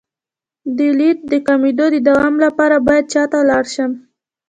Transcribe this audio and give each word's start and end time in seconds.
د 0.77 0.79
لید 0.99 1.19
د 1.31 1.33
کمیدو 1.47 1.85
د 1.91 1.97
دوام 2.07 2.35
لپاره 2.45 2.75
باید 2.87 3.05
چا 3.13 3.23
ته 3.31 3.39
لاړ 3.49 3.65
شم؟ 3.73 3.91